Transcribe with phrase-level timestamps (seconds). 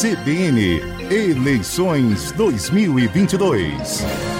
[0.00, 4.37] CBN Eleições 2022.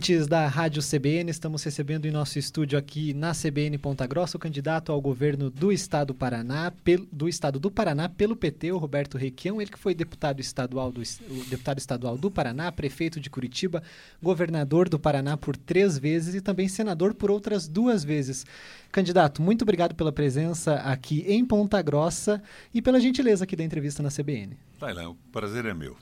[0.00, 4.40] Ouvintes da Rádio CBN, estamos recebendo em nosso estúdio aqui na CBN Ponta Grossa o
[4.40, 6.72] candidato ao governo do Estado do Paraná,
[7.12, 11.02] do Estado do Paraná pelo PT, o Roberto Requião, ele que foi deputado estadual do,
[11.50, 13.82] deputado estadual do Paraná, prefeito de Curitiba,
[14.22, 18.46] governador do Paraná por três vezes e também senador por outras duas vezes.
[18.90, 22.42] Candidato, muito obrigado pela presença aqui em Ponta Grossa
[22.72, 24.56] e pela gentileza aqui da entrevista na CBN.
[24.78, 25.94] Tailã, o prazer é meu.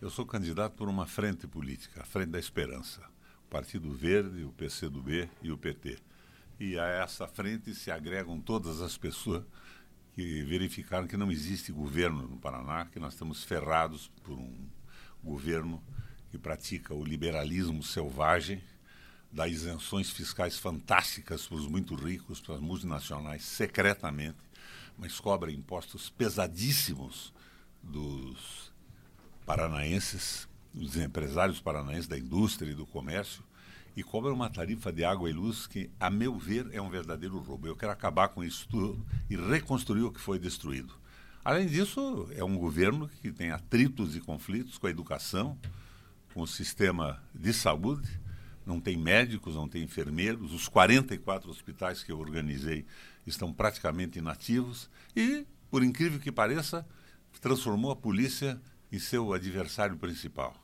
[0.00, 3.00] Eu sou candidato por uma frente política, a Frente da Esperança.
[3.52, 5.98] Partido Verde, o PCdoB e o PT.
[6.58, 9.44] E a essa frente se agregam todas as pessoas
[10.14, 14.66] que verificaram que não existe governo no Paraná, que nós estamos ferrados por um
[15.22, 15.82] governo
[16.30, 18.64] que pratica o liberalismo selvagem,
[19.30, 24.38] dá isenções fiscais fantásticas para os muito ricos, para as multinacionais, secretamente,
[24.96, 27.34] mas cobra impostos pesadíssimos
[27.82, 28.72] dos
[29.44, 33.42] paranaenses, os empresários paranaenses da indústria e do comércio
[33.96, 37.38] e cobra uma tarifa de água e luz que, a meu ver, é um verdadeiro
[37.38, 37.66] roubo.
[37.66, 40.94] Eu quero acabar com isso tudo e reconstruir o que foi destruído.
[41.44, 45.58] Além disso, é um governo que tem atritos e conflitos com a educação,
[46.32, 48.08] com o sistema de saúde,
[48.64, 52.86] não tem médicos, não tem enfermeiros, os 44 hospitais que eu organizei
[53.26, 56.86] estão praticamente inativos e, por incrível que pareça,
[57.40, 60.61] transformou a polícia em seu adversário principal.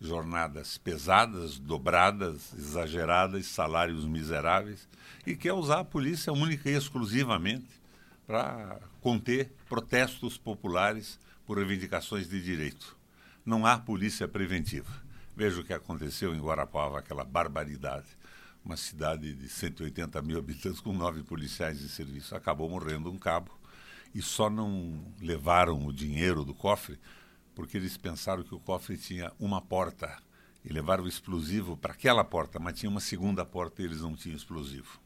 [0.00, 4.88] Jornadas pesadas, dobradas, exageradas, salários miseráveis,
[5.26, 7.80] e quer usar a polícia única e exclusivamente
[8.26, 12.96] para conter protestos populares por reivindicações de direito.
[13.44, 14.90] Não há polícia preventiva.
[15.36, 18.06] Veja o que aconteceu em Guarapuava, aquela barbaridade.
[18.64, 22.34] Uma cidade de 180 mil habitantes com nove policiais em serviço.
[22.34, 23.50] Acabou morrendo um cabo
[24.14, 26.98] e só não levaram o dinheiro do cofre
[27.54, 30.16] porque eles pensaram que o cofre tinha uma porta
[30.64, 34.16] e levaram o explosivo para aquela porta, mas tinha uma segunda porta e eles não
[34.16, 35.03] tinham explosivo.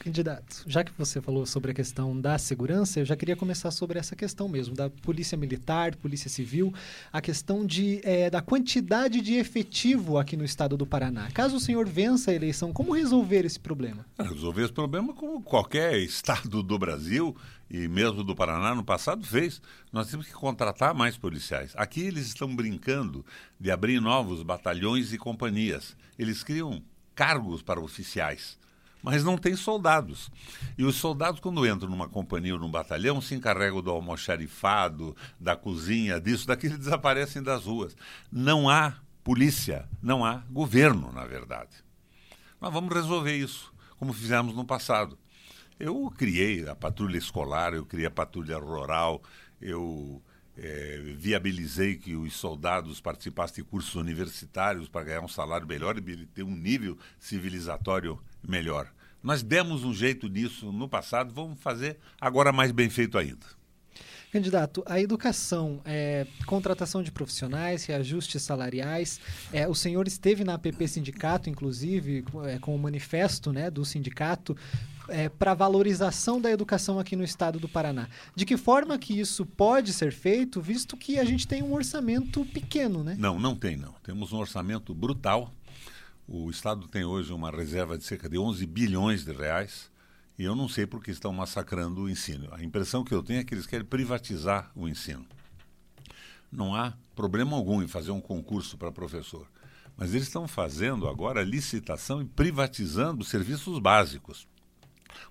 [0.00, 3.98] Candidato, já que você falou sobre a questão da segurança, eu já queria começar sobre
[3.98, 6.72] essa questão mesmo, da polícia militar, polícia civil,
[7.12, 11.30] a questão de, é, da quantidade de efetivo aqui no estado do Paraná.
[11.32, 14.06] Caso o senhor vença a eleição, como resolver esse problema?
[14.18, 17.36] Resolver esse problema como qualquer estado do Brasil
[17.70, 19.60] e mesmo do Paraná no passado fez.
[19.92, 21.74] Nós temos que contratar mais policiais.
[21.76, 23.22] Aqui eles estão brincando
[23.60, 25.94] de abrir novos batalhões e companhias.
[26.18, 26.82] Eles criam
[27.14, 28.58] cargos para oficiais
[29.02, 30.30] mas não tem soldados.
[30.76, 35.56] E os soldados, quando entram numa companhia ou num batalhão, se encarregam do almoxarifado, da
[35.56, 37.96] cozinha, disso, daquilo, desaparecem das ruas.
[38.30, 38.94] Não há
[39.24, 41.70] polícia, não há governo, na verdade.
[42.60, 45.18] Nós vamos resolver isso, como fizemos no passado.
[45.78, 49.22] Eu criei a patrulha escolar, eu criei a patrulha rural,
[49.60, 50.22] eu
[50.62, 56.26] é, viabilizei que os soldados participassem de cursos universitários para ganhar um salário melhor e
[56.26, 58.92] ter um nível civilizatório melhor.
[59.22, 63.59] Nós demos um jeito nisso no passado, vamos fazer agora mais bem feito ainda.
[64.32, 69.20] Candidato, a educação, é, contratação de profissionais, reajustes salariais,
[69.52, 74.56] é, o senhor esteve na APP Sindicato, inclusive, é, com o manifesto né, do sindicato
[75.08, 78.08] é, para valorização da educação aqui no estado do Paraná.
[78.34, 82.44] De que forma que isso pode ser feito, visto que a gente tem um orçamento
[82.46, 83.16] pequeno, né?
[83.18, 83.94] Não, não tem não.
[84.04, 85.52] Temos um orçamento brutal
[86.32, 89.90] o Estado tem hoje uma reserva de cerca de 11 bilhões de reais
[90.40, 92.48] e eu não sei por que estão massacrando o ensino.
[92.52, 95.26] A impressão que eu tenho é que eles querem privatizar o ensino.
[96.50, 99.46] Não há problema algum em fazer um concurso para professor,
[99.98, 104.48] mas eles estão fazendo agora licitação e privatizando serviços básicos.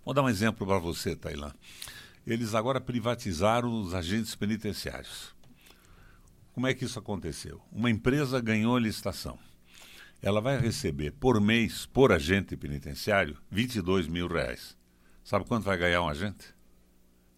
[0.05, 1.51] Vou dar um exemplo para você, Tailã.
[2.23, 5.33] Eles agora privatizaram os agentes penitenciários.
[6.53, 7.59] Como é que isso aconteceu?
[7.71, 9.39] Uma empresa ganhou a licitação
[10.21, 14.77] ela vai receber por mês, por agente penitenciário, 22 mil reais.
[15.29, 16.43] Sabe quanto vai ganhar um agente?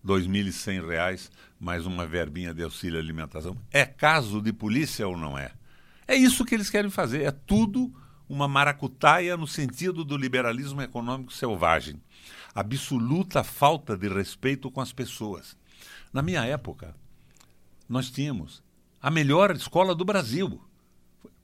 [0.02, 1.30] R$ 2.100
[1.60, 3.58] mais uma verbinha de auxílio alimentação.
[3.70, 5.52] É caso de polícia ou não é?
[6.08, 7.24] É isso que eles querem fazer.
[7.24, 7.94] É tudo
[8.30, 12.02] uma maracutaia no sentido do liberalismo econômico selvagem.
[12.56, 15.58] Absoluta falta de respeito com as pessoas.
[16.14, 16.96] Na minha época,
[17.90, 18.64] nós tínhamos
[19.02, 20.62] a melhor escola do Brasil.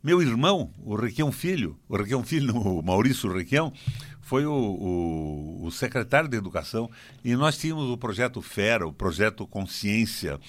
[0.03, 3.73] Meu irmão, o Requião Filho, o Requião Filho, o Maurício Requião,
[4.21, 6.89] foi o, o, o, secretário de Educação
[7.23, 10.39] e nós tínhamos o projeto Fera, o projeto Consciência.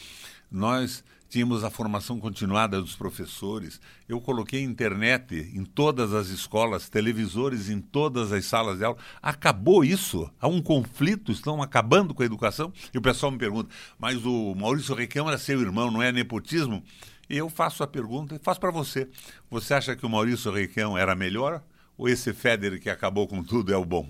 [0.51, 3.81] Nós tínhamos a formação continuada dos professores.
[4.07, 8.99] Eu coloquei internet em todas as escolas, televisores em todas as salas de aula.
[9.23, 10.31] Acabou isso?
[10.41, 11.33] Há um conflito?
[11.33, 12.73] Estão acabando com a educação?
[12.93, 16.83] E o pessoal me pergunta, mas o Maurício Requião era seu irmão, não é nepotismo?
[17.29, 19.09] Eu faço a pergunta e faço para você.
[19.51, 21.63] Você acha que o Maurício Requião era melhor
[21.97, 24.09] ou esse Federer que acabou com tudo é o bom?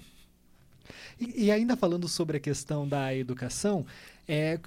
[1.19, 3.85] E, e ainda falando sobre a questão da educação,
[4.29, 4.61] é,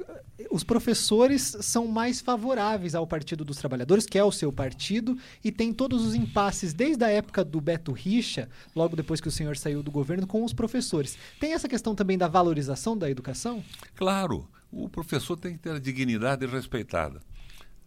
[0.49, 5.51] os professores são mais favoráveis ao Partido dos Trabalhadores, que é o seu partido, e
[5.51, 9.55] tem todos os impasses desde a época do Beto Richa, logo depois que o senhor
[9.55, 11.17] saiu do governo, com os professores.
[11.39, 13.63] Tem essa questão também da valorização da educação?
[13.95, 17.21] Claro, o professor tem que ter a dignidade respeitada.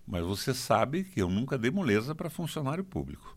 [0.06, 3.34] Mas você sabe que eu nunca dei moleza para funcionário público.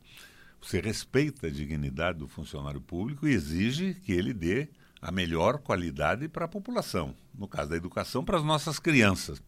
[0.61, 4.67] Você respeita a dignidade do funcionário público e exige que ele dê
[5.01, 9.41] a melhor qualidade para a população, no caso da educação, para as nossas crianças.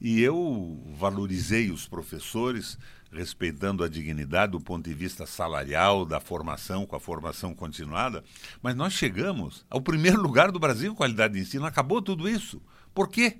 [0.00, 2.78] E eu valorizei os professores,
[3.10, 8.22] respeitando a dignidade do ponto de vista salarial, da formação, com a formação continuada,
[8.60, 11.64] mas nós chegamos ao primeiro lugar do Brasil em qualidade de ensino.
[11.64, 12.60] Acabou tudo isso.
[12.92, 13.38] Por quê?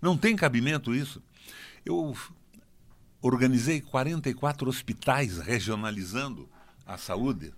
[0.00, 1.22] Não tem cabimento isso.
[1.84, 2.16] Eu
[3.22, 6.48] organizei 44 hospitais regionalizando
[6.84, 7.54] a saúde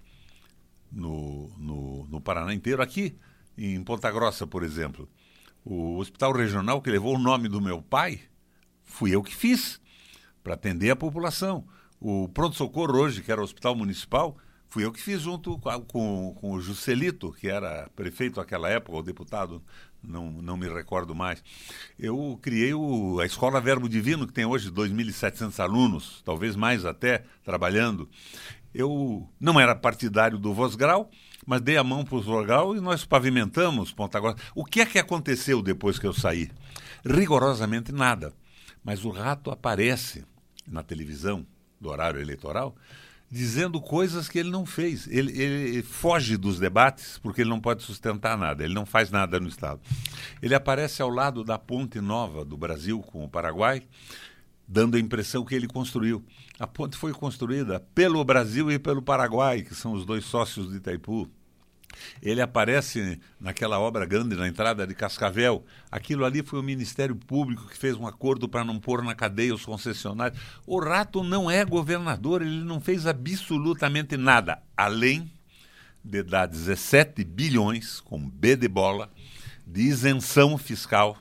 [0.92, 2.82] no, no, no Paraná inteiro.
[2.82, 3.16] Aqui,
[3.56, 5.08] em Ponta Grossa, por exemplo,
[5.64, 8.20] o hospital regional que levou o nome do meu pai,
[8.84, 9.80] fui eu que fiz,
[10.42, 11.66] para atender a população.
[11.98, 14.36] O pronto-socorro hoje, que era o hospital municipal,
[14.68, 18.96] fui eu que fiz junto com, com, com o Juscelito, que era prefeito naquela época,
[18.96, 19.62] ou deputado,
[20.06, 21.42] não, não me recordo mais.
[21.98, 27.24] Eu criei o, a Escola Verbo Divino, que tem hoje 2.700 alunos, talvez mais até,
[27.42, 28.08] trabalhando.
[28.74, 31.10] Eu não era partidário do Vosgrau,
[31.46, 34.38] mas dei a mão para o Vosgrau e nós pavimentamos Ponta Grossa.
[34.54, 36.50] O que é que aconteceu depois que eu saí?
[37.04, 38.32] Rigorosamente nada.
[38.82, 40.24] Mas o rato aparece
[40.66, 41.46] na televisão
[41.80, 42.74] do horário eleitoral
[43.34, 45.08] dizendo coisas que ele não fez.
[45.08, 49.40] Ele, ele, foge dos debates porque ele não pode sustentar nada, ele não faz nada
[49.40, 49.80] no Estado.
[50.40, 53.82] Ele aparece ao lado da ponte nova do Brasil com o Paraguai,
[54.68, 56.24] dando a impressão que ele construiu.
[56.60, 60.76] A ponte foi construída pelo Brasil e pelo Paraguai, que são os dois sócios de
[60.76, 61.28] Itaipu.
[62.22, 65.64] Ele aparece naquela obra grande na entrada de Cascavel.
[65.90, 69.54] Aquilo ali foi o Ministério Público que fez um acordo para não pôr na cadeia
[69.54, 70.40] os concessionários.
[70.66, 75.30] O Rato não é governador, ele não fez absolutamente nada, além
[76.04, 79.10] de dar 17 bilhões, com B de bola,
[79.66, 81.16] de isenção fiscal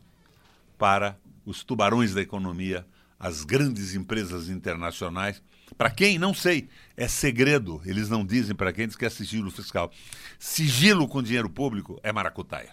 [0.78, 2.86] para os tubarões da economia
[3.24, 5.42] as grandes empresas internacionais.
[5.78, 6.18] Para quem?
[6.20, 6.68] Não sei.
[6.96, 7.82] É segredo.
[7.86, 9.92] Eles não dizem para quem diz que é sigilo fiscal.
[10.38, 12.72] Sigilo com dinheiro público é maracutaia.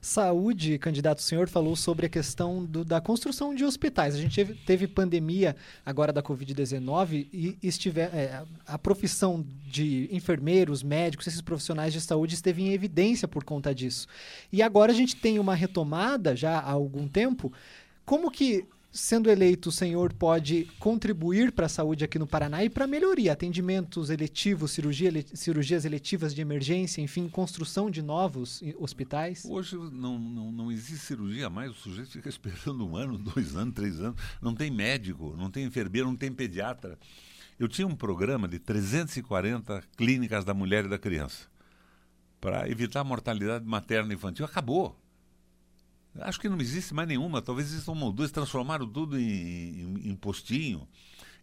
[0.00, 4.14] Saúde, candidato, o senhor falou sobre a questão do, da construção de hospitais.
[4.14, 10.82] A gente teve, teve pandemia agora da Covid-19 e estiver, é, a profissão de enfermeiros,
[10.82, 14.06] médicos, esses profissionais de saúde esteve em evidência por conta disso.
[14.52, 17.52] E agora a gente tem uma retomada já há algum tempo.
[18.04, 18.64] Como que
[18.96, 22.88] sendo eleito, o senhor pode contribuir para a saúde aqui no Paraná e para a
[22.88, 29.44] melhoria, atendimentos eletivos, cirurgia, cirurgias eletivas de emergência, enfim, construção de novos hospitais?
[29.44, 33.74] Hoje não, não, não existe cirurgia mais, o sujeito fica esperando um ano, dois anos,
[33.74, 36.98] três anos, não tem médico, não tem enfermeiro, não tem pediatra.
[37.58, 41.46] Eu tinha um programa de 340 clínicas da mulher e da criança
[42.40, 44.44] para evitar a mortalidade materna e infantil.
[44.44, 44.96] Acabou.
[46.20, 50.10] Acho que não existe mais nenhuma, talvez existam uma ou duas, transformaram tudo em, em,
[50.10, 50.86] em postinho.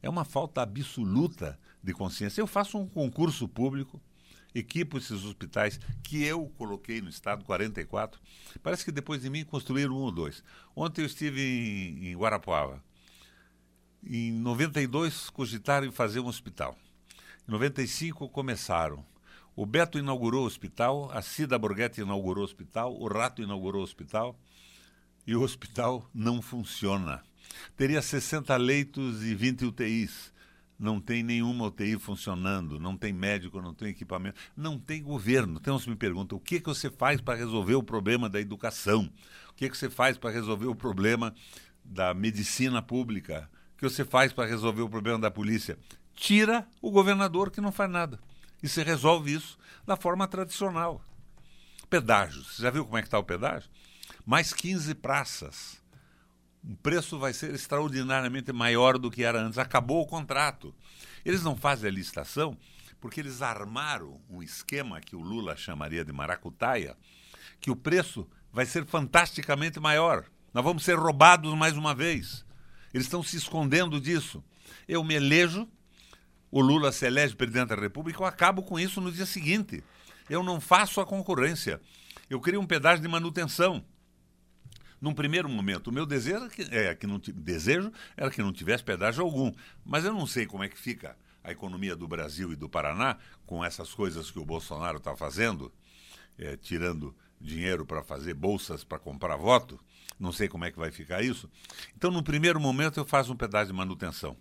[0.01, 2.41] É uma falta absoluta de consciência.
[2.41, 4.01] Eu faço um concurso público,
[4.53, 8.19] equipo esses hospitais que eu coloquei no estado, 44.
[8.61, 10.43] Parece que depois de mim construíram um ou dois.
[10.75, 12.83] Ontem eu estive em, em Guarapuava.
[14.05, 16.77] Em 92 cogitaram em fazer um hospital.
[17.47, 19.05] Em 95 começaram.
[19.55, 23.83] O Beto inaugurou o hospital, a Cida Borghetti inaugurou o hospital, o Rato inaugurou o
[23.83, 24.35] hospital
[25.25, 27.21] e o hospital não funciona.
[27.75, 30.33] Teria 60 leitos e 20 UTIs.
[30.77, 35.57] Não tem nenhuma UTI funcionando, não tem médico, não tem equipamento, não tem governo.
[35.61, 39.09] Então você me pergunta, o que, que você faz para resolver o problema da educação?
[39.49, 41.33] O que, que você faz para resolver o problema
[41.85, 43.49] da medicina pública?
[43.75, 45.77] O que você faz para resolver o problema da polícia?
[46.15, 48.19] Tira o governador que não faz nada.
[48.61, 51.01] E você resolve isso da forma tradicional.
[51.89, 52.43] Pedágio.
[52.43, 53.69] Você já viu como é que está o pedágio?
[54.25, 55.81] Mais 15 praças.
[56.63, 59.57] O preço vai ser extraordinariamente maior do que era antes.
[59.57, 60.73] Acabou o contrato.
[61.25, 62.57] Eles não fazem a licitação
[63.03, 66.95] porque eles armaram um esquema que o Lula chamaria de maracutaia,
[67.59, 70.23] que o preço vai ser fantasticamente maior.
[70.53, 72.45] Nós vamos ser roubados mais uma vez.
[72.93, 74.41] Eles estão se escondendo disso.
[74.87, 75.67] Eu me elejo,
[76.49, 79.83] o Lula se elege presidente da República, eu acabo com isso no dia seguinte.
[80.29, 81.81] Eu não faço a concorrência.
[82.29, 83.83] Eu crio um pedágio de manutenção.
[85.03, 88.85] Num primeiro momento, o meu desejo era que, é, não, desejo era que não tivesse
[88.85, 89.51] pedágio algum.
[89.83, 93.17] Mas eu não sei como é que fica a economia do Brasil e do Paraná
[93.45, 95.73] com essas coisas que o Bolsonaro está fazendo,
[96.37, 99.77] é, tirando dinheiro para fazer bolsas para comprar voto.
[100.17, 101.51] Não sei como é que vai ficar isso.
[101.97, 104.37] Então, no primeiro momento, eu faço um pedaço de manutenção.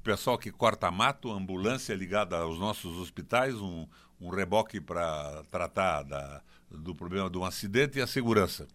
[0.00, 3.88] O pessoal que corta mato, ambulância ligada aos nossos hospitais, um,
[4.20, 8.68] um reboque para tratar da, do problema de um acidente e a segurança.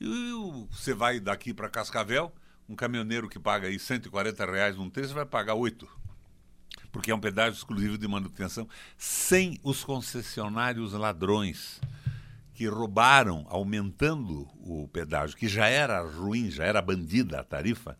[0.00, 0.06] E
[0.70, 2.32] você vai daqui para Cascavel,
[2.68, 5.88] um caminhoneiro que paga aí 140 reais num trecho vai pagar 8.
[6.92, 11.80] Porque é um pedágio exclusivo de manutenção, sem os concessionários ladrões
[12.54, 17.98] que roubaram, aumentando o pedágio, que já era ruim, já era bandida a tarifa,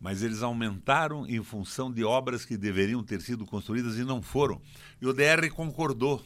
[0.00, 4.60] mas eles aumentaram em função de obras que deveriam ter sido construídas e não foram.
[5.00, 6.22] E o DR concordou.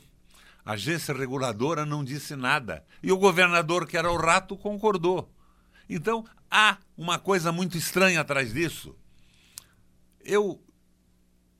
[0.69, 2.85] A agência reguladora não disse nada.
[3.03, 5.33] E o governador, que era o rato, concordou.
[5.89, 8.95] Então, há uma coisa muito estranha atrás disso.
[10.23, 10.63] Eu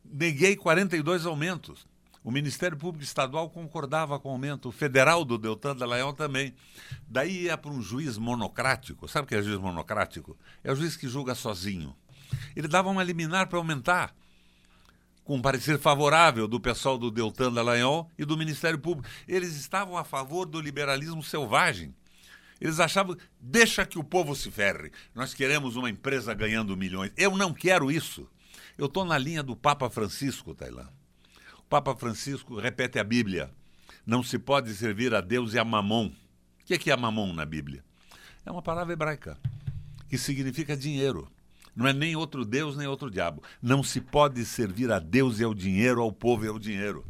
[0.05, 1.87] neguei 42 aumentos.
[2.23, 6.55] O Ministério Público Estadual concordava com o aumento, federal do Deltan Dallagnol também.
[7.09, 9.09] Daí ia para um juiz monocrático.
[9.09, 10.37] Sabe o que é juiz monocrático?
[10.63, 11.97] É o juiz que julga sozinho.
[12.55, 14.15] Ele dava uma liminar para aumentar
[15.29, 19.07] com um parecer favorável do pessoal do Deltan Dallagnol e do Ministério Público.
[19.29, 21.95] Eles estavam a favor do liberalismo selvagem.
[22.59, 24.91] Eles achavam, deixa que o povo se ferre.
[25.15, 27.13] Nós queremos uma empresa ganhando milhões.
[27.15, 28.27] Eu não quero isso.
[28.79, 30.89] Eu estou na linha do Papa Francisco, Tailã.
[31.59, 33.51] O Papa Francisco repete a Bíblia.
[34.07, 36.07] Não se pode servir a Deus e a mamon.
[36.07, 37.85] O que é, é mamon na Bíblia?
[38.47, 39.37] É uma palavra hebraica
[40.09, 41.31] que significa dinheiro.
[41.79, 43.41] Não é nem outro Deus, nem outro diabo.
[43.63, 47.07] Não se pode servir a Deus e ao dinheiro, ao povo e ao dinheiro.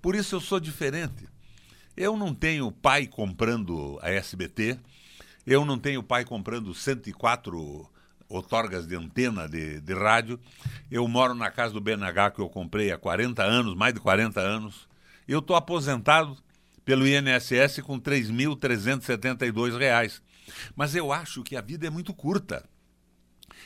[0.00, 1.26] Por isso eu sou diferente.
[1.96, 4.78] Eu não tenho pai comprando a SBT,
[5.44, 7.90] eu não tenho pai comprando 104
[8.28, 10.38] outorgas de antena de, de rádio.
[10.88, 14.40] Eu moro na casa do BNH que eu comprei há 40 anos, mais de 40
[14.40, 14.86] anos.
[15.26, 16.38] Eu estou aposentado
[16.84, 20.22] pelo INSS com R$ 3.372.
[20.76, 22.64] Mas eu acho que a vida é muito curta.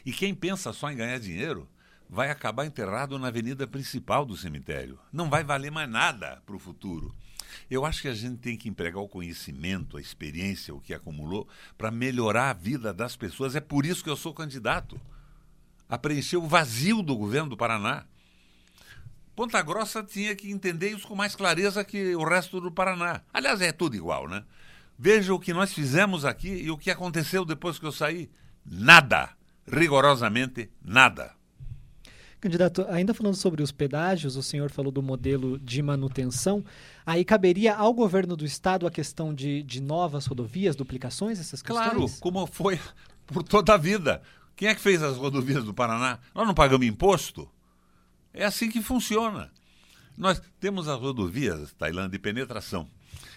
[0.04, 1.68] E quem pensa só em ganhar dinheiro
[2.08, 4.98] vai acabar enterrado na avenida principal do cemitério.
[5.12, 7.14] Não vai valer mais nada para o futuro.
[7.70, 11.48] Eu acho que a gente tem que empregar o conhecimento, a experiência, o que acumulou,
[11.78, 13.54] para melhorar a vida das pessoas.
[13.54, 15.00] É por isso que eu sou candidato
[15.88, 18.04] a preencher o vazio do governo do Paraná.
[19.34, 23.22] Ponta Grossa tinha que entender isso com mais clareza que o resto do Paraná.
[23.32, 24.44] Aliás, é tudo igual, né?
[24.98, 28.30] Veja o que nós fizemos aqui e o que aconteceu depois que eu saí.
[28.64, 29.34] Nada
[29.70, 31.32] rigorosamente nada.
[32.40, 36.64] Candidato, ainda falando sobre os pedágios, o senhor falou do modelo de manutenção.
[37.04, 41.90] Aí caberia ao governo do estado a questão de, de novas rodovias, duplicações, essas questões?
[41.90, 42.80] Claro, como foi
[43.26, 44.22] por toda a vida.
[44.56, 46.18] Quem é que fez as rodovias do Paraná?
[46.34, 47.46] Nós não pagamos imposto?
[48.32, 49.50] É assim que funciona.
[50.16, 52.88] Nós temos as rodovias, Tailândia, de penetração.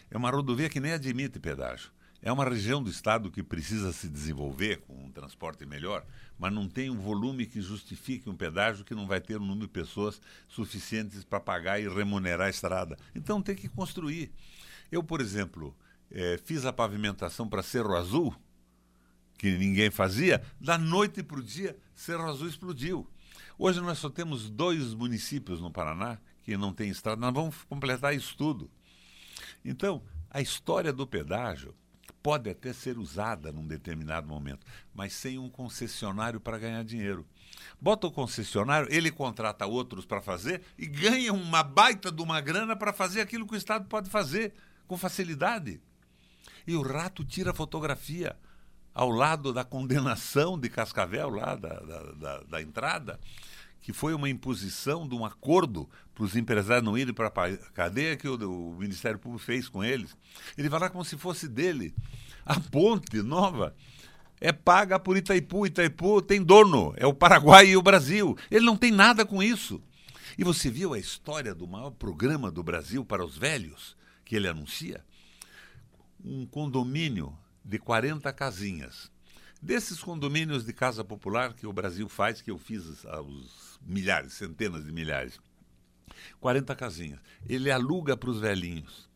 [0.10, 1.90] É uma rodovia que nem admite pedágio.
[2.26, 6.06] É uma região do estado que precisa se desenvolver com um transporte melhor,
[6.40, 9.68] mas não tem um volume que justifique um pedágio que não vai ter um número
[9.68, 12.98] de pessoas suficientes para pagar e remunerar a estrada.
[13.14, 14.32] Então tem que construir.
[14.90, 15.76] Eu, por exemplo,
[16.10, 18.34] é, fiz a pavimentação para Cerro Azul,
[19.38, 23.06] que ninguém fazia, da noite para o dia, Cerro Azul explodiu.
[23.60, 28.16] Hoje nós só temos dois municípios no Paraná que não tem estrada, nós vamos completar
[28.16, 28.72] isso tudo.
[29.66, 31.76] Então, a história do pedágio
[32.24, 34.66] pode até ser usada num determinado momento,
[34.96, 37.26] mas sem um concessionário para ganhar dinheiro.
[37.80, 42.78] Bota o concessionário, ele contrata outros para fazer e ganha uma baita de uma grana
[42.78, 44.54] para fazer aquilo que o Estado pode fazer
[44.88, 45.82] com facilidade.
[46.66, 48.38] E o rato tira fotografia
[48.94, 53.20] ao lado da condenação de Cascavel, lá da, da, da, da entrada
[53.84, 58.16] que foi uma imposição de um acordo para os empresários não irem para a cadeia
[58.16, 60.16] que o, o, Ministério Público fez com eles.
[60.58, 61.94] Ele vai lá como se fosse dele.
[62.46, 63.76] A ponte nova
[64.40, 65.68] é paga por Itaipu.
[65.68, 68.38] Itaipu tem dono, é o Paraguai e o Brasil.
[68.50, 69.84] Ele não tem nada com isso.
[70.38, 74.48] E você viu a história do maior programa do Brasil para os velhos que ele
[74.48, 75.04] anuncia?
[76.24, 79.12] Um condomínio de 40 casinhas.
[79.62, 84.86] Desses condomínios de casa popular que o Brasil faz, que eu fiz aos milhares, centenas
[84.86, 85.40] de milhares.
[86.40, 87.20] 40 casinhas.
[87.48, 89.10] Ele aluga para os velhinhos.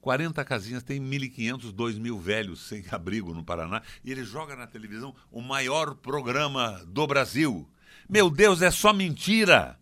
[0.00, 5.14] 40 casinhas, tem 1.500, 2.000 velhos sem abrigo no Paraná, e ele joga na televisão
[5.32, 7.68] o maior programa do Brasil.
[8.08, 9.76] Meu Deus, é só mentira!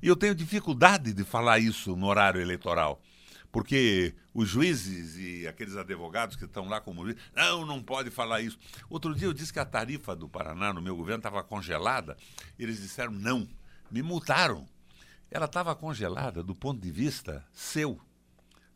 [0.00, 3.02] E eu tenho dificuldade de falar isso no horário eleitoral.
[3.52, 8.40] Porque os juízes e aqueles advogados que estão lá como juiz, não, não pode falar
[8.40, 8.58] isso.
[8.88, 12.16] Outro dia eu disse que a tarifa do Paraná no meu governo estava congelada.
[12.58, 13.48] Eles disseram não,
[13.90, 14.66] me multaram.
[15.30, 18.00] Ela estava congelada do ponto de vista seu,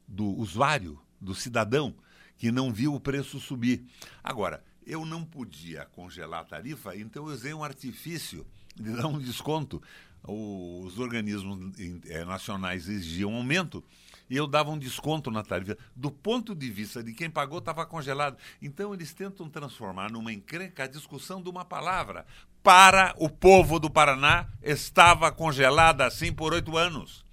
[0.07, 1.95] do usuário, do cidadão,
[2.37, 3.87] que não viu o preço subir.
[4.23, 9.19] Agora, eu não podia congelar a tarifa, então eu usei um artifício de dar um
[9.19, 9.81] desconto
[10.26, 13.85] os organismos eh, nacionais exigiam um aumento
[14.28, 15.76] e eu dava um desconto na tarifa.
[15.95, 18.38] Do ponto de vista de quem pagou, estava congelado.
[18.61, 22.26] Então, eles tentam transformar numa encrenca a discussão de uma palavra.
[22.62, 27.25] Para o povo do Paraná, estava congelada assim por oito anos,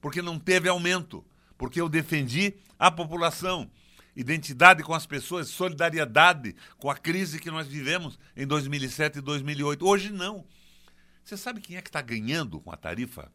[0.00, 1.24] porque não teve aumento,
[1.58, 3.70] porque eu defendi a população.
[4.14, 9.86] Identidade com as pessoas, solidariedade com a crise que nós vivemos em 2007 e 2008.
[9.86, 10.44] Hoje, não.
[11.24, 13.30] Você sabe quem é que está ganhando com a tarifa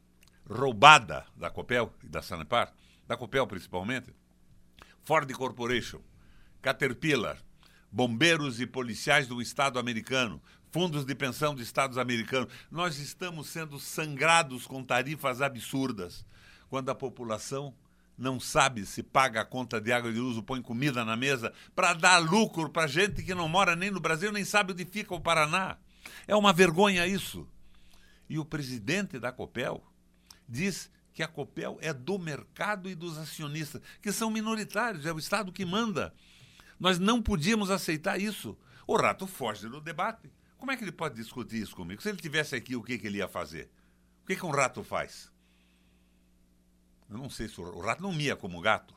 [0.48, 2.74] roubada da Copel e da Sanepar?
[3.08, 4.14] Da Copel, principalmente?
[5.04, 6.02] Ford Corporation,
[6.62, 7.38] Caterpillar,
[7.92, 12.52] bombeiros e policiais do Estado americano, fundos de pensão de Estados americanos.
[12.70, 16.26] Nós estamos sendo sangrados com tarifas absurdas,
[16.70, 17.74] quando a população
[18.18, 21.94] não sabe se paga a conta de água de uso, põe comida na mesa, para
[21.94, 25.22] dar lucro para gente que não mora nem no Brasil, nem sabe onde fica o
[25.22, 25.78] Paraná.
[26.28, 27.48] É uma vergonha isso.
[28.28, 29.82] E o presidente da Copel
[30.50, 35.18] diz que a Copel é do mercado e dos acionistas, que são minoritários, é o
[35.18, 36.14] Estado que manda.
[36.80, 38.56] Nós não podíamos aceitar isso.
[38.86, 40.32] O rato foge do debate.
[40.60, 42.04] Como é que ele pode discutir isso comigo?
[42.04, 43.68] Se ele tivesse aqui, o que, que ele ia fazer?
[44.22, 45.32] O que, que um rato faz?
[47.10, 48.94] Eu não sei se o, o rato não mia como gato,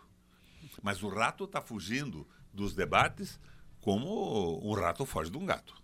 [0.82, 3.40] mas o rato está fugindo dos debates
[3.80, 5.74] como um rato foge de um gato.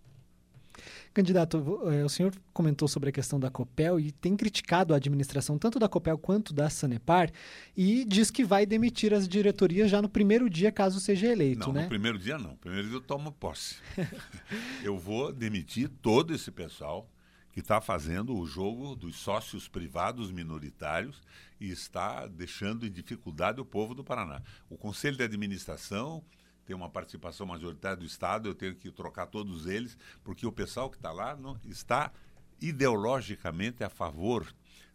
[1.12, 5.58] Candidato, eh, o senhor comentou sobre a questão da Copel e tem criticado a administração
[5.58, 7.30] tanto da Copel quanto da Sanepar
[7.76, 11.72] e diz que vai demitir as diretorias já no primeiro dia, caso seja eleito, não,
[11.72, 11.82] né?
[11.82, 12.56] no primeiro dia não.
[12.56, 13.76] Primeiro dia eu tomo posse.
[14.82, 17.08] eu vou demitir todo esse pessoal
[17.56, 21.22] que está fazendo o jogo dos sócios privados minoritários
[21.58, 24.42] e está deixando em dificuldade o povo do Paraná.
[24.68, 26.22] O Conselho de Administração
[26.66, 30.90] tem uma participação majoritária do Estado, eu tenho que trocar todos eles, porque o pessoal
[30.90, 32.12] que está lá não, está
[32.60, 34.52] ideologicamente a favor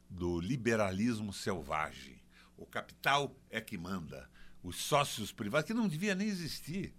[0.10, 2.22] do liberalismo selvagem.
[2.58, 4.30] O capital é que manda.
[4.62, 6.94] Os sócios privados, que não devia nem existir.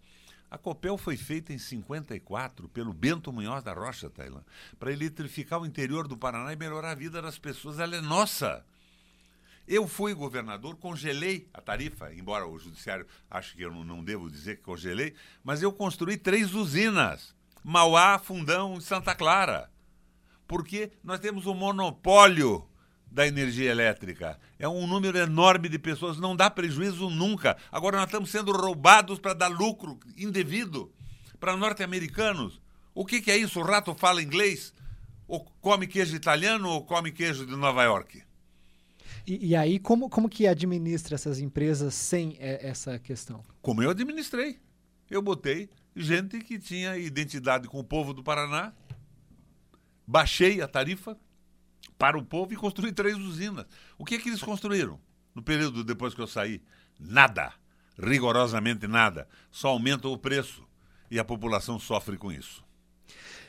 [0.50, 4.42] A Copel foi feita em 54 pelo Bento Munhoz da Rocha, Tailã,
[4.78, 7.78] para eletrificar o interior do Paraná e melhorar a vida das pessoas.
[7.78, 8.64] Ela é nossa.
[9.72, 14.30] Eu fui governador, congelei a tarifa, embora o judiciário ache que eu não, não devo
[14.30, 19.70] dizer que congelei, mas eu construí três usinas: Mauá, Fundão e Santa Clara.
[20.46, 22.68] Porque nós temos um monopólio
[23.10, 24.38] da energia elétrica.
[24.58, 27.56] É um número enorme de pessoas, não dá prejuízo nunca.
[27.70, 30.92] Agora nós estamos sendo roubados para dar lucro indevido
[31.40, 32.60] para norte-americanos.
[32.94, 33.58] O que, que, é isso?
[33.58, 34.74] O rato fala inglês?
[35.26, 38.22] Ou come queijo italiano ou come queijo de Nova York?
[39.26, 43.42] E, e, aí, como, como que administra essas empresas sem é, essa questão?
[43.60, 44.58] Como eu administrei.
[45.10, 48.72] Eu botei gente que tinha identidade com o povo do Paraná,
[50.06, 51.16] baixei a tarifa
[51.98, 53.66] para o povo e construí três usinas.
[53.98, 54.98] O que, é que eles construíram
[55.34, 56.62] no período depois que eu saí?
[56.98, 57.52] Nada.
[57.98, 59.28] Rigorosamente nada.
[59.50, 60.66] Só aumenta o preço.
[61.10, 62.64] E a população sofre com isso.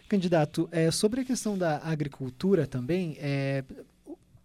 [0.10, 3.64] Candidato, é, sobre a questão da agricultura também, é,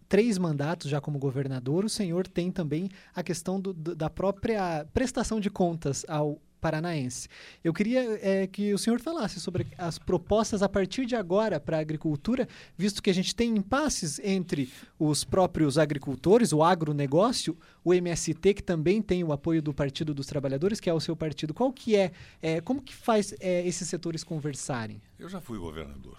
[0.09, 5.39] três mandatos já como governador, o senhor tem também a questão do, da própria prestação
[5.39, 7.29] de contas ao paranaense.
[7.63, 11.77] Eu queria é, que o senhor falasse sobre as propostas a partir de agora para
[11.77, 17.93] a agricultura, visto que a gente tem impasses entre os próprios agricultores, o agronegócio, o
[17.93, 21.53] MST, que também tem o apoio do Partido dos Trabalhadores, que é o seu partido.
[21.53, 25.01] Qual que é, é como que faz é, esses setores conversarem?
[25.17, 26.17] Eu já fui governador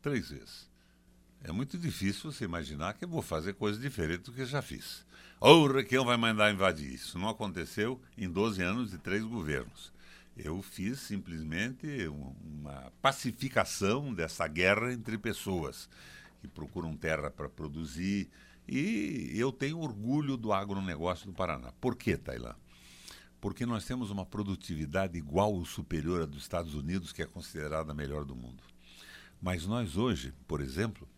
[0.00, 0.71] três vezes.
[1.44, 5.04] É muito difícil você imaginar que eu vou fazer coisa diferente do que já fiz.
[5.40, 6.94] Ou o Requião vai mandar invadir.
[6.94, 9.92] Isso não aconteceu em 12 anos de três governos.
[10.36, 15.88] Eu fiz simplesmente uma pacificação dessa guerra entre pessoas
[16.40, 18.30] que procuram terra para produzir.
[18.68, 21.72] E eu tenho orgulho do agronegócio do Paraná.
[21.80, 22.54] Por que, Tailã?
[23.40, 27.90] Porque nós temos uma produtividade igual ou superior à dos Estados Unidos, que é considerada
[27.90, 28.62] a melhor do mundo.
[29.40, 31.08] Mas nós hoje, por exemplo,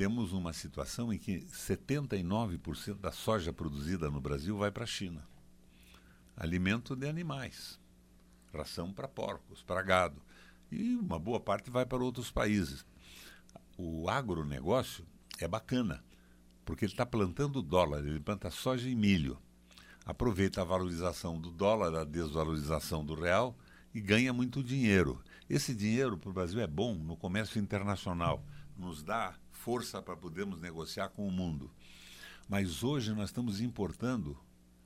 [0.00, 5.22] temos uma situação em que 79% da soja produzida no Brasil vai para a China.
[6.34, 7.78] alimento de animais,
[8.50, 10.22] ração para porcos, para gado.
[10.72, 12.82] E uma boa parte vai para outros países.
[13.76, 15.04] O agronegócio
[15.38, 16.02] é bacana,
[16.64, 19.36] porque ele está plantando dólar, ele planta soja e milho.
[20.06, 23.54] Aproveita a valorização do dólar, a desvalorização do real
[23.94, 25.22] e ganha muito dinheiro.
[25.46, 28.42] Esse dinheiro para o Brasil é bom no comércio internacional,
[28.78, 31.70] nos dá força para podermos negociar com o mundo.
[32.48, 34.36] Mas hoje nós estamos importando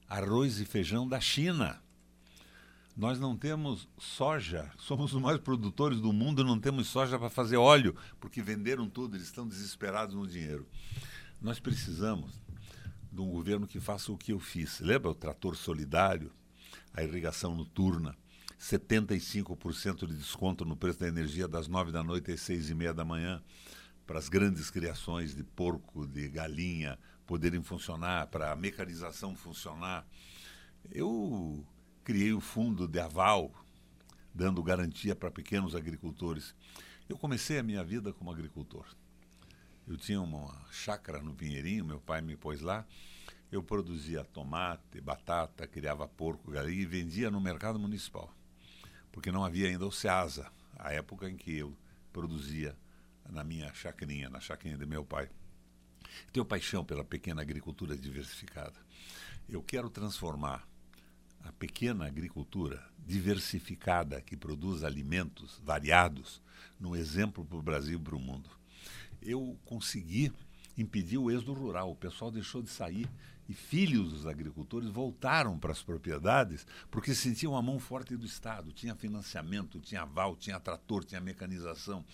[0.09, 1.81] arroz e feijão da China.
[2.97, 7.57] Nós não temos soja, somos os maiores produtores do mundo, não temos soja para fazer
[7.57, 10.67] óleo, porque venderam tudo, eles estão desesperados no dinheiro.
[11.41, 12.41] Nós precisamos
[13.13, 14.81] de um governo que faça o que eu fiz.
[14.81, 16.33] Lembra o trator solidário,
[16.93, 18.17] a irrigação noturna,
[18.61, 22.95] 75% de desconto no preço da energia das 9 da noite às 6 e meia
[22.95, 23.43] da manhã,
[24.07, 30.07] para as grandes criações de porco, de galinha poderem funcionar, para a mecanização funcionar.
[30.91, 31.65] Eu
[32.05, 33.51] criei o fundo de aval,
[34.35, 36.55] dando garantia para pequenos agricultores.
[37.09, 38.87] Eu comecei a minha vida como agricultor.
[39.87, 42.87] Eu tinha uma chácara no Pinheirinho, meu pai me pôs lá.
[43.51, 48.35] Eu produzia tomate, batata, criava porco, galinha e vendia no mercado municipal
[49.15, 51.73] porque não havia ainda o SEASA, a época em que eu
[52.13, 52.77] produzia
[53.31, 55.29] na minha chacrinha, na chacrinha de meu pai.
[56.33, 58.75] Tenho paixão pela pequena agricultura diversificada.
[59.49, 60.67] Eu quero transformar
[61.43, 66.41] a pequena agricultura diversificada que produz alimentos variados
[66.81, 68.49] num exemplo para o Brasil e para o mundo.
[69.21, 70.33] Eu consegui
[70.77, 71.91] impedir o êxodo rural.
[71.91, 73.09] O pessoal deixou de sair
[73.49, 78.73] e filhos dos agricultores voltaram para as propriedades porque sentiam a mão forte do Estado.
[78.73, 82.05] Tinha financiamento, tinha aval, tinha trator, tinha mecanização.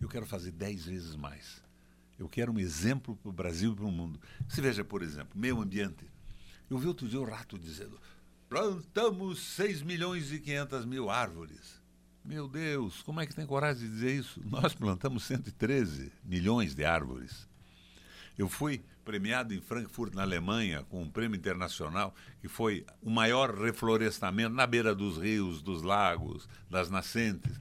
[0.00, 1.62] Eu quero fazer dez vezes mais.
[2.18, 4.20] Eu quero um exemplo para o Brasil e para o mundo.
[4.48, 6.06] Se veja, por exemplo, meio ambiente.
[6.68, 7.98] Eu vi outro dia o rato dizendo:
[8.48, 11.80] plantamos 6 milhões e 500 mil árvores.
[12.24, 14.40] Meu Deus, como é que tem coragem de dizer isso?
[14.44, 17.48] Nós plantamos 113 milhões de árvores.
[18.38, 23.54] Eu fui premiado em Frankfurt, na Alemanha, com um prêmio internacional, que foi o maior
[23.54, 27.60] reflorestamento na beira dos rios, dos lagos, das nascentes,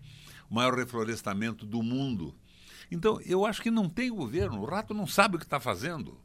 [0.49, 2.35] o maior reflorestamento do mundo.
[2.91, 6.19] Então, eu acho que não tem governo, o rato não sabe o que está fazendo.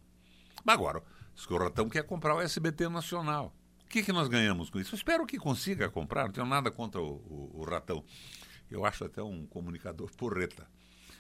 [0.64, 1.02] Mas agora,
[1.50, 3.54] o ratão quer comprar o SBT Nacional.
[3.84, 4.94] O que, que nós ganhamos com isso?
[4.94, 8.02] Eu espero que consiga comprar, não tenho nada contra o, o, o ratão.
[8.70, 10.66] Eu acho até um comunicador porreta.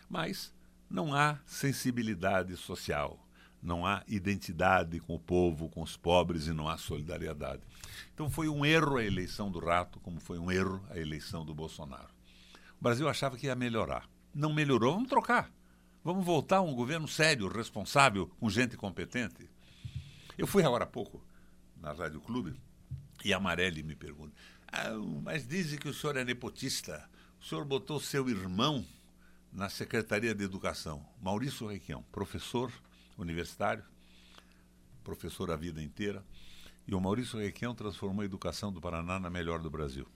[0.08, 0.52] Mas
[0.94, 3.24] não há sensibilidade social
[3.64, 7.62] não há identidade com o povo, com os pobres e não há solidariedade.
[8.12, 11.54] Então foi um erro a eleição do Rato, como foi um erro a eleição do
[11.54, 12.12] Bolsonaro.
[12.78, 14.06] O Brasil achava que ia melhorar.
[14.34, 15.50] Não melhorou, vamos trocar.
[16.04, 19.48] Vamos voltar a um governo sério, responsável, com gente competente.
[20.36, 21.24] Eu fui agora há pouco
[21.80, 22.54] na Rádio Clube
[23.24, 24.34] e a Amarelli me pergunta:
[24.70, 24.90] ah,
[25.22, 27.08] mas dizem que o senhor é nepotista.
[27.40, 28.84] O senhor botou seu irmão
[29.54, 32.72] na Secretaria de Educação, Maurício Requião, professor
[33.16, 33.84] universitário,
[35.04, 36.24] professor a vida inteira.
[36.88, 40.08] E o Maurício Requião transformou a educação do Paraná na melhor do Brasil.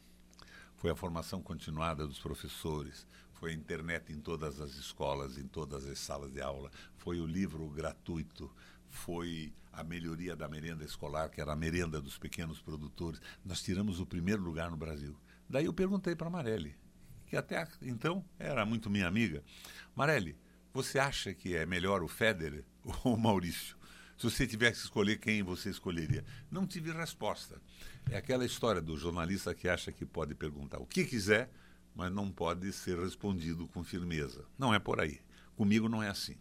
[0.77, 5.87] Foi a formação continuada dos professores, foi a internet em todas as escolas, em todas
[5.87, 8.51] as salas de aula, foi o livro gratuito,
[8.90, 13.20] foi a melhoria da merenda escolar, que era a merenda dos pequenos produtores.
[13.44, 15.16] Nós tiramos o primeiro lugar no Brasil.
[15.48, 16.77] Daí eu perguntei para a Marelli,
[17.29, 19.43] que até então era muito minha amiga.
[19.95, 20.37] Marelli,
[20.73, 22.64] você acha que é melhor o Federer
[23.05, 23.77] ou o Maurício?
[24.17, 26.25] Se você tivesse que escolher quem você escolheria?
[26.51, 27.61] Não tive resposta.
[28.11, 31.51] É aquela história do jornalista que acha que pode perguntar o que quiser,
[31.95, 34.45] mas não pode ser respondido com firmeza.
[34.59, 35.21] Não é por aí.
[35.57, 36.37] Comigo não é assim.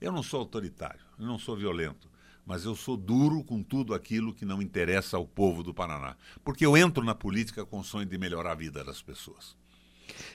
[0.00, 2.08] Eu não sou autoritário, eu não sou violento,
[2.46, 6.16] mas eu sou duro com tudo aquilo que não interessa ao povo do Paraná.
[6.44, 9.56] Porque eu entro na política com o sonho de melhorar a vida das pessoas.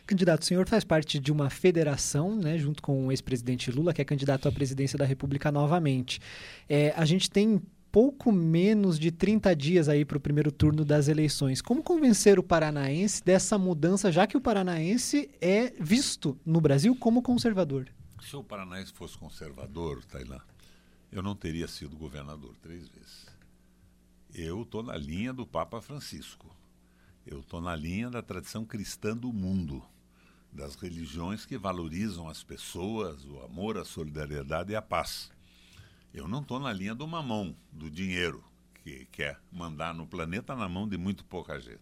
[0.06, 4.02] Candidato, o senhor faz parte de uma federação, né, junto com o ex-presidente Lula, que
[4.02, 6.20] é candidato à presidência da República novamente.
[6.68, 7.62] É, a gente tem
[7.94, 11.62] pouco menos de 30 dias aí para o primeiro turno das eleições.
[11.62, 17.22] Como convencer o paranaense dessa mudança, já que o paranaense é visto no Brasil como
[17.22, 17.88] conservador?
[18.20, 20.40] Se o paranaense fosse conservador, Tailã,
[21.12, 23.28] eu não teria sido governador três vezes.
[24.34, 26.48] Eu estou na linha do Papa Francisco.
[27.26, 29.82] Eu estou na linha da tradição cristã do mundo,
[30.52, 35.32] das religiões que valorizam as pessoas, o amor, a solidariedade e a paz.
[36.14, 38.44] Eu não estou na linha do mamão, do dinheiro,
[38.84, 41.82] que quer mandar no planeta na mão de muito pouca gente.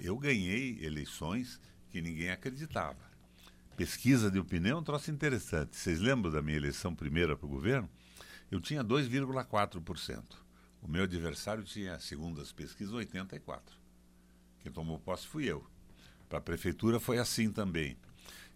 [0.00, 2.98] Eu ganhei eleições que ninguém acreditava.
[3.76, 5.76] Pesquisa de opinião é um troço interessante.
[5.76, 7.88] Vocês lembram da minha eleição primeira para o governo?
[8.50, 10.22] Eu tinha 2,4%.
[10.82, 13.83] O meu adversário tinha, segundo as pesquisas, 84.
[14.64, 15.62] Quem tomou posse fui eu.
[16.26, 17.98] Para a prefeitura foi assim também.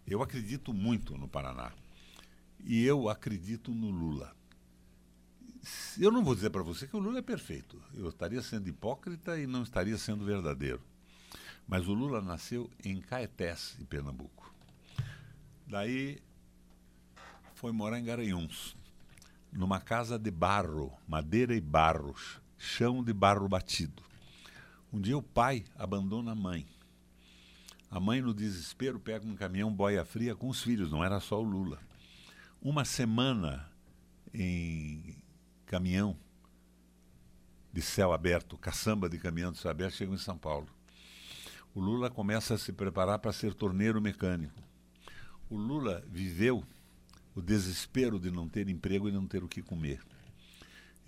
[0.07, 1.71] Eu acredito muito no Paraná.
[2.61, 4.35] E eu acredito no Lula.
[5.99, 7.79] Eu não vou dizer para você que o Lula é perfeito.
[7.93, 10.81] Eu estaria sendo hipócrita e não estaria sendo verdadeiro.
[11.67, 14.51] Mas o Lula nasceu em Caetés, em Pernambuco.
[15.67, 16.17] Daí
[17.53, 18.75] foi morar em Garanhuns,
[19.53, 22.15] numa casa de barro, madeira e barro,
[22.57, 24.08] chão de barro batido.
[24.91, 26.65] Um dia o pai abandona a mãe.
[27.91, 31.39] A mãe, no desespero, pega um caminhão boia fria com os filhos, não era só
[31.39, 31.79] o Lula.
[32.61, 33.69] Uma semana
[34.33, 35.15] em
[35.65, 36.17] caminhão
[37.71, 40.67] de céu aberto, caçamba de caminhão de céu aberto, chegam em São Paulo.
[41.73, 44.61] O Lula começa a se preparar para ser torneiro mecânico.
[45.49, 46.63] O Lula viveu
[47.35, 50.01] o desespero de não ter emprego e não ter o que comer.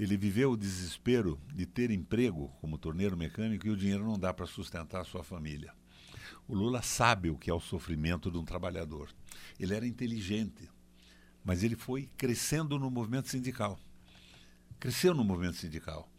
[0.01, 4.33] Ele viveu o desespero de ter emprego como torneiro mecânico e o dinheiro não dá
[4.33, 5.75] para sustentar a sua família.
[6.47, 9.13] O Lula sabe o que é o sofrimento de um trabalhador.
[9.59, 10.67] Ele era inteligente,
[11.43, 13.79] mas ele foi crescendo no movimento sindical.
[14.79, 16.11] Cresceu no movimento sindical.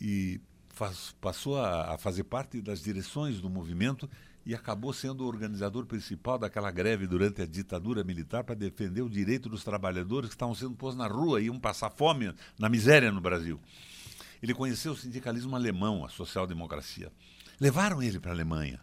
[0.00, 4.08] E faz, passou a, a fazer parte das direções do movimento
[4.46, 9.08] e acabou sendo o organizador principal daquela greve durante a ditadura militar para defender o
[9.08, 13.10] direito dos trabalhadores que estavam sendo postos na rua e iam passar fome na miséria
[13.10, 13.58] no Brasil.
[14.42, 17.10] Ele conheceu o sindicalismo alemão, a social-democracia.
[17.58, 18.80] Levaram ele para a Alemanha.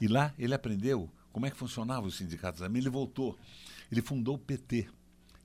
[0.00, 2.84] E lá ele aprendeu como é que funcionavam os sindicatos alemães.
[2.84, 3.36] Ele voltou.
[3.90, 4.88] Ele fundou o PT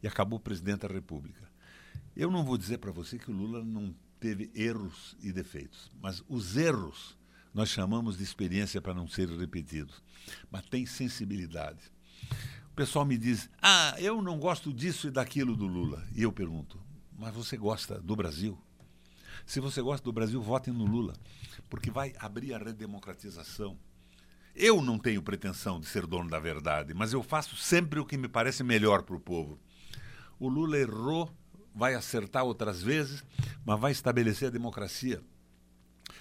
[0.03, 1.49] e acabou presidente da República.
[2.15, 6.23] Eu não vou dizer para você que o Lula não teve erros e defeitos, mas
[6.27, 7.16] os erros
[7.57, 9.91] nós chamamos de experiência para não ser repetido.
[10.51, 11.79] Mas tem sensibilidade.
[12.71, 16.05] O pessoal me diz: ah, eu não gosto disso e daquilo do Lula.
[16.15, 16.79] E eu pergunto:
[17.17, 18.55] mas você gosta do Brasil?
[19.43, 21.15] Se você gosta do Brasil, votem no Lula,
[21.67, 23.75] porque vai abrir a redemocratização.
[24.55, 28.17] Eu não tenho pretensão de ser dono da verdade, mas eu faço sempre o que
[28.17, 29.59] me parece melhor para o povo.
[30.39, 31.35] O Lula errou,
[31.73, 33.23] vai acertar outras vezes,
[33.65, 35.23] mas vai estabelecer a democracia.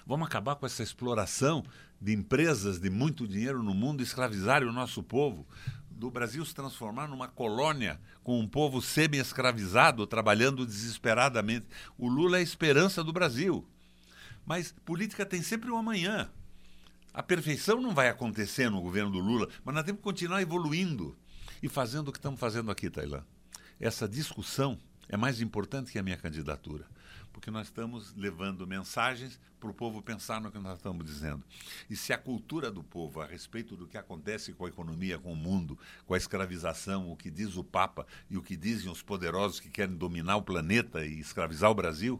[0.07, 1.65] Vamos acabar com essa exploração
[1.99, 5.45] de empresas de muito dinheiro no mundo, escravizarem o nosso povo,
[5.89, 11.65] do Brasil se transformar numa colônia com um povo semi-escravizado, trabalhando desesperadamente.
[11.97, 13.67] O Lula é a esperança do Brasil.
[14.45, 16.29] Mas política tem sempre um amanhã.
[17.13, 21.17] A perfeição não vai acontecer no governo do Lula, mas nós temos que continuar evoluindo
[21.61, 23.25] e fazendo o que estamos fazendo aqui, Tailã.
[23.77, 26.85] Essa discussão é mais importante que a minha candidatura
[27.37, 31.43] porque nós estamos levando mensagens para o povo pensar no que nós estamos dizendo.
[31.87, 35.33] E se a cultura do povo a respeito do que acontece com a economia, com
[35.33, 39.03] o mundo, com a escravização, o que diz o Papa e o que dizem os
[39.03, 42.19] poderosos que querem dominar o planeta e escravizar o Brasil,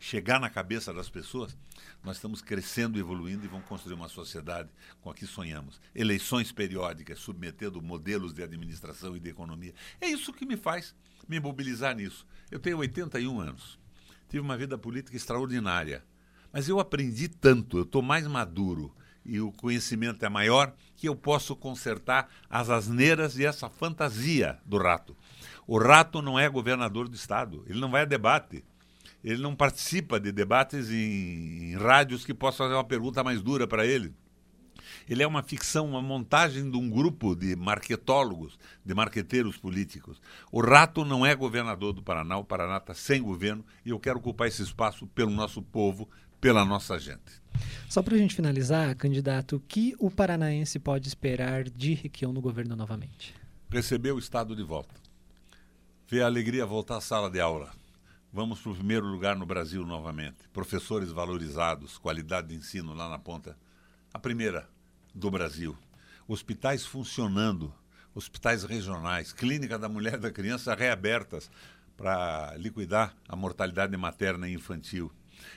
[0.00, 1.54] chegar na cabeça das pessoas,
[2.02, 4.70] nós estamos crescendo, evoluindo e vamos construir uma sociedade
[5.02, 5.78] com a que sonhamos.
[5.94, 9.74] Eleições periódicas, submetendo modelos de administração e de economia.
[10.00, 10.94] É isso que me faz
[11.28, 12.26] me mobilizar nisso.
[12.50, 13.78] Eu tenho 81 anos
[14.34, 16.04] tive uma vida política extraordinária.
[16.52, 18.92] Mas eu aprendi tanto, eu estou mais maduro
[19.24, 24.76] e o conhecimento é maior que eu posso consertar as asneiras e essa fantasia do
[24.76, 25.16] rato.
[25.66, 28.64] O rato não é governador do Estado, ele não vai a debate.
[29.22, 33.66] Ele não participa de debates em, em rádios que possam fazer uma pergunta mais dura
[33.66, 34.12] para ele.
[35.08, 40.20] Ele é uma ficção, uma montagem de um grupo de marketólogos, de marqueteiros políticos.
[40.50, 44.18] O Rato não é governador do Paraná, o Paraná está sem governo e eu quero
[44.18, 46.08] ocupar esse espaço pelo nosso povo,
[46.40, 47.42] pela nossa gente.
[47.88, 52.40] Só para a gente finalizar, candidato, o que o paranaense pode esperar de Requião no
[52.40, 53.34] governo novamente?
[53.70, 54.94] Receber o Estado de volta.
[56.08, 57.70] Ver a alegria voltar à sala de aula.
[58.32, 60.48] Vamos para o primeiro lugar no Brasil novamente.
[60.52, 63.56] Professores valorizados, qualidade de ensino lá na ponta.
[64.12, 64.68] A primeira,
[65.14, 65.76] do Brasil.
[66.26, 67.72] Hospitais funcionando,
[68.14, 71.50] hospitais regionais, clínica da mulher e da criança reabertas
[71.96, 75.12] para liquidar a mortalidade materna e infantil.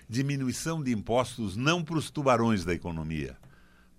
[0.09, 3.37] Diminuição de impostos não para os tubarões da economia,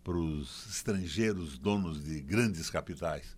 [0.05, 3.37] para os estrangeiros donos de grandes capitais.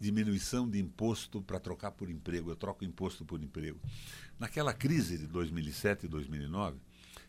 [0.00, 2.50] Diminuição de imposto para trocar por emprego.
[2.50, 3.78] Eu troco imposto por emprego.
[4.38, 6.78] Naquela crise de 2007 e 2009,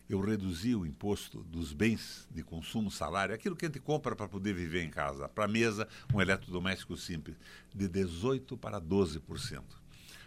[0.08, 4.28] eu reduzi o imposto dos bens de consumo, salário, aquilo que a gente compra para
[4.28, 7.36] poder viver em casa, para mesa, um eletrodoméstico simples,
[7.74, 9.62] de 18% para 12%.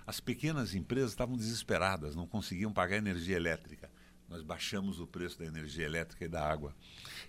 [0.06, 3.90] As pequenas empresas estavam desesperadas, não conseguiam pagar energia elétrica.
[4.30, 6.76] Nós baixamos o preço da energia elétrica e da água.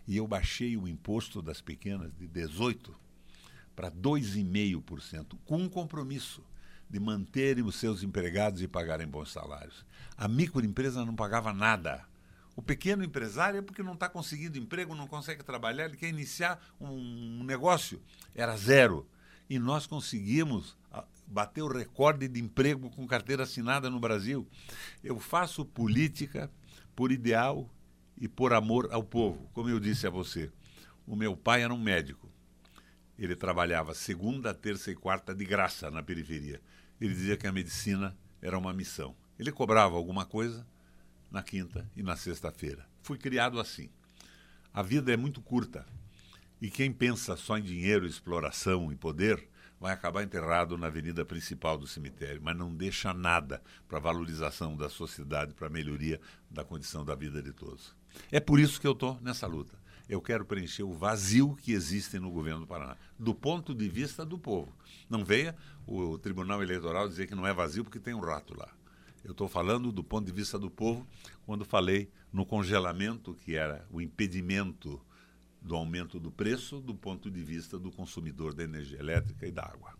[0.07, 2.95] E eu baixei o imposto das pequenas de 18%
[3.75, 6.43] para 2,5%, com um compromisso
[6.91, 9.85] de manterem os seus empregados e pagarem bons salários.
[10.17, 12.05] A microempresa não pagava nada.
[12.59, 16.61] O pequeno empresário é porque não está conseguindo emprego, não consegue trabalhar, ele quer iniciar
[16.81, 18.03] um negócio.
[18.35, 19.09] Era zero.
[19.49, 24.44] E nós conseguimos ah, bater o recorde de emprego com carteira assinada no Brasil.
[25.05, 26.51] Eu faço política
[26.97, 27.71] por ideal
[28.21, 29.49] e por amor ao povo.
[29.55, 30.51] Como eu disse a você,
[31.07, 32.29] o meu pai era um médico.
[33.16, 36.61] Ele trabalhava segunda, terça e quarta de graça na periferia.
[37.01, 39.14] Ele dizia que a medicina era uma missão.
[39.38, 40.66] Ele cobrava alguma coisa
[41.31, 42.87] na quinta e na sexta-feira.
[43.03, 43.88] Fui criado assim.
[44.73, 45.87] A vida é muito curta
[46.61, 49.49] e quem pensa só em dinheiro, exploração e poder
[49.81, 54.88] vai acabar enterrado na avenida principal do cemitério, mas não deixa nada para valorização da
[54.88, 57.95] sociedade, para melhoria da condição da vida de todos.
[58.31, 59.79] É por isso que eu estou nessa luta.
[60.09, 64.25] Eu quero preencher o vazio que existe no governo do Paraná, do ponto de vista
[64.25, 64.75] do povo.
[65.09, 65.55] Não venha
[65.87, 68.69] o Tribunal Eleitoral dizer que não é vazio porque tem um rato lá.
[69.29, 71.07] Eu estou falando do ponto de vista do povo
[71.45, 74.99] quando falei no congelamento, que era o impedimento
[75.61, 79.64] do aumento do preço do ponto de vista do consumidor da energia elétrica e da
[79.64, 79.93] água.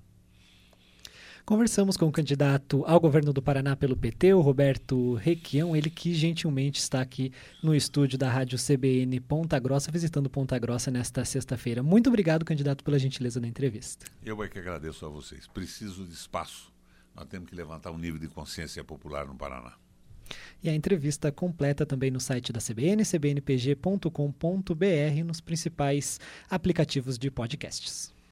[1.45, 6.15] Conversamos com o candidato ao governo do Paraná pelo PT, o Roberto Requião, ele que
[6.15, 7.31] gentilmente está aqui
[7.63, 11.83] no estúdio da Rádio CBN Ponta Grossa, visitando Ponta Grossa nesta sexta-feira.
[11.83, 14.07] Muito obrigado, candidato, pela gentileza da entrevista.
[14.25, 15.47] Eu é que agradeço a vocês.
[15.47, 16.78] Preciso de espaço.
[17.19, 19.73] Nós temos que levantar um nível de consciência popular no Paraná.
[20.63, 24.15] E a entrevista completa também no site da CBN, cbnpg.com.br,
[25.25, 28.15] nos principais aplicativos de podcasts.